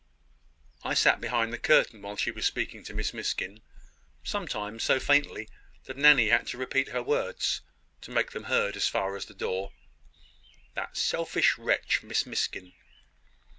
[0.83, 3.61] I sat behind the curtain while she was speaking to Miss Miskin
[4.23, 5.47] sometimes so faintly
[5.83, 7.61] that Nanny had to repeat her words,
[8.01, 9.73] to make them heard as far as the door."
[10.73, 12.73] "That selfish wretch Miss Miskin!"